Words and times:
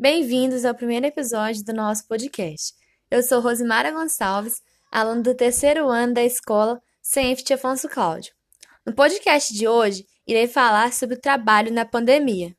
Bem-vindos 0.00 0.64
ao 0.64 0.74
primeiro 0.74 1.04
episódio 1.04 1.62
do 1.62 1.74
nosso 1.74 2.08
podcast. 2.08 2.72
Eu 3.10 3.22
sou 3.22 3.38
Rosimara 3.38 3.90
Gonçalves, 3.90 4.62
aluna 4.90 5.20
do 5.20 5.34
terceiro 5.34 5.90
ano 5.90 6.14
da 6.14 6.24
escola 6.24 6.80
Senft 7.02 7.52
Afonso 7.52 7.86
Cláudio. 7.86 8.32
No 8.86 8.94
podcast 8.94 9.52
de 9.52 9.68
hoje, 9.68 10.06
irei 10.26 10.48
falar 10.48 10.94
sobre 10.94 11.16
o 11.16 11.20
trabalho 11.20 11.70
na 11.70 11.84
pandemia. 11.84 12.56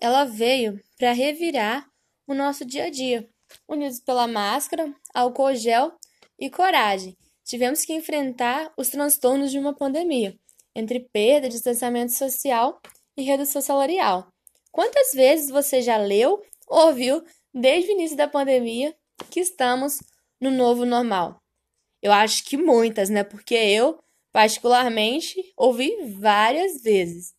Ela 0.00 0.22
veio 0.22 0.80
para 0.96 1.10
revirar 1.10 1.84
o 2.24 2.34
nosso 2.34 2.64
dia 2.64 2.84
a 2.84 2.88
dia, 2.88 3.28
unidos 3.68 3.98
pela 3.98 4.28
máscara, 4.28 4.94
álcool 5.12 5.56
gel 5.56 5.90
e 6.38 6.48
coragem. 6.48 7.16
Tivemos 7.44 7.84
que 7.84 7.92
enfrentar 7.92 8.72
os 8.78 8.90
transtornos 8.90 9.50
de 9.50 9.58
uma 9.58 9.74
pandemia, 9.74 10.38
entre 10.72 11.00
perda, 11.00 11.48
distanciamento 11.48 12.12
social 12.12 12.80
e 13.16 13.24
redução 13.24 13.60
salarial. 13.60 14.32
Quantas 14.76 15.14
vezes 15.14 15.48
você 15.48 15.80
já 15.80 15.96
leu 15.96 16.44
ou 16.66 16.88
ouviu 16.88 17.24
desde 17.54 17.90
o 17.90 17.94
início 17.94 18.14
da 18.14 18.28
pandemia 18.28 18.94
que 19.30 19.40
estamos 19.40 20.02
no 20.38 20.50
novo 20.50 20.84
normal? 20.84 21.42
Eu 22.02 22.12
acho 22.12 22.44
que 22.44 22.58
muitas, 22.58 23.08
né? 23.08 23.24
Porque 23.24 23.54
eu, 23.54 23.98
particularmente, 24.30 25.50
ouvi 25.56 25.96
várias 26.18 26.82
vezes. 26.82 27.34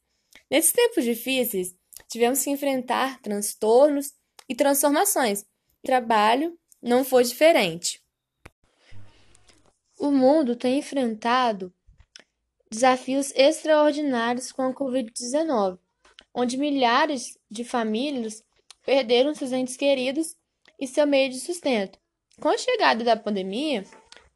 Nesses 0.49 0.71
tempos 0.71 1.03
difíceis, 1.03 1.75
tivemos 2.09 2.43
que 2.43 2.49
enfrentar 2.49 3.21
transtornos 3.21 4.15
e 4.49 4.55
transformações. 4.55 5.41
O 5.43 5.85
trabalho 5.85 6.57
não 6.81 7.05
foi 7.05 7.23
diferente. 7.23 8.03
O 9.99 10.09
mundo 10.09 10.55
tem 10.55 10.79
enfrentado 10.79 11.71
desafios 12.67 13.31
extraordinários 13.35 14.51
com 14.51 14.63
a 14.63 14.73
Covid-19, 14.73 15.77
onde 16.39 16.55
milhares 16.55 17.35
de 17.49 17.63
famílias 17.63 18.43
perderam 18.85 19.33
seus 19.33 19.51
entes 19.51 19.75
queridos 19.75 20.35
e 20.79 20.85
seu 20.85 21.07
meio 21.07 21.31
de 21.31 21.39
sustento. 21.39 21.97
Com 22.39 22.49
a 22.49 22.57
chegada 22.59 23.03
da 23.03 23.17
pandemia, 23.17 23.83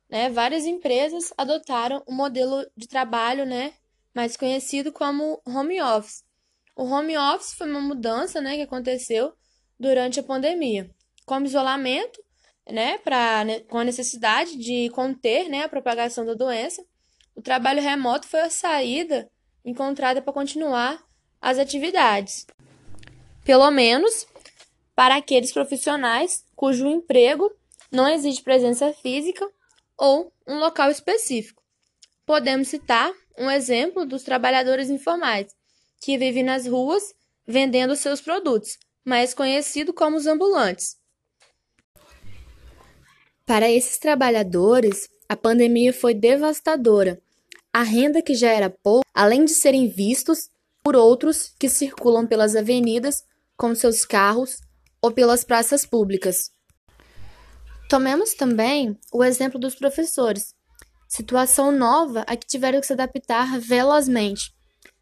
né, 0.10 0.28
várias 0.32 0.66
empresas 0.66 1.32
adotaram 1.38 2.02
o 2.08 2.12
um 2.12 2.16
modelo 2.16 2.66
de 2.76 2.88
trabalho 2.88 3.46
né, 3.46 3.74
mais 4.16 4.36
conhecido 4.36 4.92
como 4.92 5.40
home 5.46 5.80
office. 5.80 6.24
O 6.76 6.86
home 6.86 7.16
office 7.16 7.54
foi 7.54 7.70
uma 7.70 7.80
mudança 7.80 8.42
né, 8.42 8.56
que 8.56 8.64
aconteceu 8.64 9.32
durante 9.80 10.20
a 10.20 10.24
pandemia. 10.24 10.90
Como 11.24 11.46
isolamento, 11.46 12.20
né, 12.68 12.98
pra, 12.98 13.46
né, 13.46 13.60
com 13.60 13.78
a 13.78 13.84
necessidade 13.84 14.58
de 14.58 14.90
conter 14.90 15.48
né, 15.50 15.66
a 15.66 15.70
propagação 15.70 16.26
da 16.26 16.34
doença, 16.34 16.84
o 17.36 17.44
trabalho 17.44 17.80
remoto 17.80 18.28
foi 18.28 18.42
a 18.42 18.50
saída 18.50 19.30
encontrada 19.64 20.20
para 20.20 20.34
continuar 20.34 21.00
as 21.42 21.58
atividades. 21.58 22.46
Pelo 23.44 23.70
menos 23.72 24.28
para 24.96 25.16
aqueles 25.16 25.52
profissionais 25.52 26.46
cujo 26.56 26.88
emprego 26.88 27.52
não 27.92 28.08
exige 28.08 28.44
presença 28.44 28.94
física 28.94 29.46
ou 29.98 30.32
um 30.48 30.60
local 30.60 30.92
específico. 30.92 31.62
Podemos 32.26 32.68
citar 32.68 33.12
um 33.38 33.50
exemplo 33.50 34.06
dos 34.06 34.24
trabalhadores 34.24 34.90
informais, 34.90 35.48
que 36.02 36.18
vivem 36.18 36.44
nas 36.44 36.68
ruas 36.68 37.14
vendendo 37.48 37.96
seus 37.96 38.22
produtos, 38.22 38.78
mais 39.04 39.34
conhecido 39.34 39.94
como 39.94 40.18
os 40.18 40.28
ambulantes. 40.28 40.98
Para 43.46 43.70
esses 43.70 43.98
trabalhadores, 43.98 45.10
a 45.28 45.36
pandemia 45.36 45.92
foi 45.92 46.14
devastadora. 46.14 47.22
A 47.74 47.84
renda 47.84 48.22
que 48.22 48.36
já 48.36 48.52
era 48.52 48.70
pouca, 48.70 49.08
além 49.14 49.46
de 49.46 49.52
serem 49.52 49.88
vistos 49.90 50.50
por 50.84 50.96
outros 50.96 51.54
que 51.60 51.70
circulam 51.70 52.26
pelas 52.26 52.56
avenidas 52.56 53.24
com 53.56 53.76
seus 53.76 54.06
carros 54.06 54.60
ou 55.02 55.12
pelas 55.12 55.44
praças 55.44 55.86
públicas. 55.86 56.52
Tomemos 57.90 58.34
também 58.34 58.98
o 59.12 59.24
exemplo 59.24 59.60
dos 59.60 59.76
professores, 59.76 60.56
situação 61.08 61.72
nova 61.72 62.22
a 62.22 62.36
que 62.38 62.48
tiveram 62.48 62.80
que 62.80 62.88
se 62.88 62.94
adaptar 62.94 63.60
velozmente, 63.60 64.54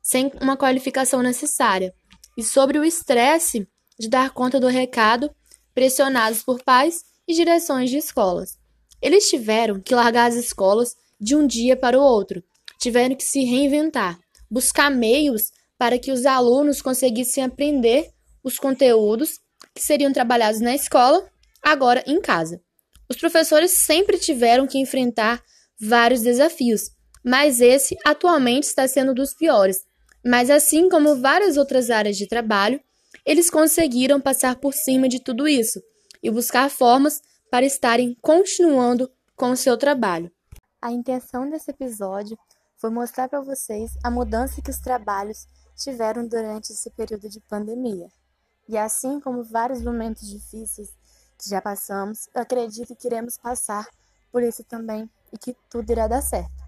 sem 0.02 0.32
uma 0.42 0.58
qualificação 0.58 1.22
necessária, 1.22 1.94
e 2.36 2.44
sobre 2.44 2.80
o 2.80 2.84
estresse 2.84 3.68
de 4.00 4.10
dar 4.10 4.32
conta 4.32 4.60
do 4.60 4.68
recado, 4.68 5.30
pressionados 5.74 6.42
por 6.42 6.64
pais 6.64 7.04
e 7.28 7.34
direções 7.34 7.90
de 7.90 7.98
escolas. 7.98 8.58
Eles 9.02 9.30
tiveram 9.30 9.80
que 9.80 9.94
largar 9.94 10.28
as 10.30 10.36
escolas 10.36 10.96
de 11.20 11.36
um 11.36 11.46
dia 11.46 11.78
para 11.78 12.00
o 12.00 12.02
outro, 12.02 12.44
tiveram 12.80 13.16
que 13.16 13.24
se 13.24 13.44
reinventar, 13.44 14.18
buscar 14.50 14.90
meios 14.90 15.52
para 15.80 15.98
que 15.98 16.12
os 16.12 16.26
alunos 16.26 16.82
conseguissem 16.82 17.42
aprender 17.42 18.12
os 18.44 18.60
conteúdos 18.60 19.40
que 19.74 19.82
seriam 19.82 20.12
trabalhados 20.12 20.60
na 20.60 20.76
escola, 20.76 21.26
agora 21.64 22.04
em 22.06 22.20
casa. 22.20 22.62
Os 23.10 23.16
professores 23.16 23.72
sempre 23.72 24.20
tiveram 24.20 24.68
que 24.68 24.78
enfrentar 24.78 25.42
vários 25.80 26.22
desafios, 26.22 26.92
mas 27.24 27.62
esse 27.62 27.98
atualmente 28.06 28.66
está 28.66 28.86
sendo 28.90 29.14
dos 29.14 29.34
piores. 29.34 29.86
Mas 30.24 30.50
assim 30.50 30.90
como 30.90 31.16
várias 31.16 31.56
outras 31.56 31.90
áreas 31.90 32.18
de 32.18 32.28
trabalho, 32.28 32.82
eles 33.26 33.50
conseguiram 33.50 34.20
passar 34.20 34.58
por 34.58 34.74
cima 34.74 35.08
de 35.08 35.24
tudo 35.24 35.48
isso 35.48 35.82
e 36.22 36.30
buscar 36.30 36.70
formas 36.70 37.22
para 37.50 37.66
estarem 37.66 38.18
continuando 38.22 39.10
com 39.34 39.52
o 39.52 39.58
seu 39.58 39.78
trabalho. 39.78 40.30
A 40.82 40.92
intenção 40.92 41.50
desse 41.50 41.72
episódio 41.72 42.38
foi 42.78 42.90
mostrar 42.90 43.30
para 43.30 43.42
vocês 43.42 43.92
a 44.04 44.12
mudança 44.12 44.62
que 44.62 44.70
os 44.70 44.80
trabalhos 44.80 45.48
tiveram 45.80 46.28
durante 46.28 46.72
esse 46.74 46.90
período 46.92 47.30
de 47.30 47.40
pandemia. 47.40 48.08
E 48.68 48.78
assim 48.78 49.20
como 49.20 49.44
vários 49.44 49.82
momentos 49.82 50.28
difíceis 50.30 50.90
que 51.38 51.50
já 51.50 51.62
passamos, 51.62 52.28
eu 52.36 52.42
acredito 52.42 52.96
que 52.96 53.08
iremos 53.08 53.38
passar 53.38 53.88
por 54.32 54.44
isso 54.44 54.64
também 54.64 55.10
e 55.34 55.38
que 55.38 55.56
tudo 55.70 55.90
irá 55.92 56.08
dar 56.08 56.22
certo. 56.22 56.60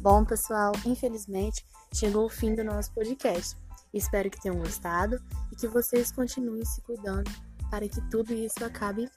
Bom, 0.00 0.24
pessoal, 0.24 0.72
infelizmente 0.84 1.64
chegou 1.94 2.26
o 2.26 2.28
fim 2.28 2.54
do 2.54 2.64
nosso 2.64 2.92
podcast. 2.92 3.56
Espero 3.92 4.28
que 4.28 4.42
tenham 4.42 4.58
gostado 4.58 5.22
e 5.52 5.56
que 5.56 5.68
vocês 5.68 6.10
continuem 6.10 6.64
se 6.64 6.82
cuidando 6.82 7.30
para 7.70 7.88
que 7.88 8.00
tudo 8.10 8.34
isso 8.34 8.62
acabe 8.64 9.08